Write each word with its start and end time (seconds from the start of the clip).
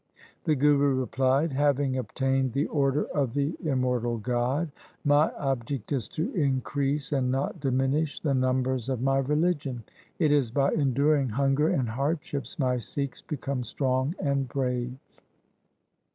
The 0.45 0.55
Guru 0.55 0.95
replied,' 0.95 1.51
Having 1.53 1.95
obtained 1.99 2.53
the 2.53 2.65
order 2.65 3.03
of 3.13 3.35
the 3.35 3.51
immor 3.63 4.01
tal 4.01 4.17
God, 4.17 4.71
my 5.05 5.29
object 5.33 5.91
is 5.91 6.07
to 6.09 6.31
increase 6.33 7.11
and 7.11 7.31
not 7.31 7.59
diminish 7.59 8.19
the 8.19 8.33
numbers 8.33 8.89
of 8.89 8.99
my 8.99 9.19
religion. 9.19 9.83
It 10.17 10.31
is 10.31 10.49
by 10.49 10.71
enduring 10.71 11.29
hunger 11.29 11.67
and 11.69 11.87
hardships 11.87 12.57
my 12.57 12.79
Sikhs 12.79 13.21
become 13.21 13.61
strong 13.63 14.15
and 14.19 14.47
brave.' 14.47 14.95